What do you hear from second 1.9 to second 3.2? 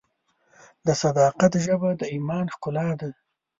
د ایمان ښکلا ده.